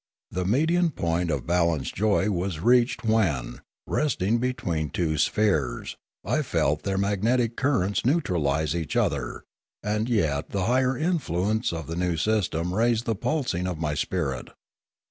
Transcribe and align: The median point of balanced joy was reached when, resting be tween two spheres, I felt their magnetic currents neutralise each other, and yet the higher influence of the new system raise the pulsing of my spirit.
The 0.31 0.45
median 0.45 0.89
point 0.89 1.29
of 1.29 1.45
balanced 1.45 1.93
joy 1.93 2.31
was 2.31 2.59
reached 2.59 3.03
when, 3.05 3.61
resting 3.85 4.39
be 4.39 4.51
tween 4.51 4.89
two 4.89 5.19
spheres, 5.19 5.95
I 6.25 6.41
felt 6.41 6.81
their 6.81 6.97
magnetic 6.97 7.55
currents 7.55 8.03
neutralise 8.03 8.73
each 8.73 8.95
other, 8.95 9.43
and 9.83 10.09
yet 10.09 10.49
the 10.49 10.65
higher 10.65 10.97
influence 10.97 11.71
of 11.71 11.85
the 11.85 11.95
new 11.95 12.17
system 12.17 12.73
raise 12.73 13.03
the 13.03 13.13
pulsing 13.13 13.67
of 13.67 13.77
my 13.77 13.93
spirit. 13.93 14.47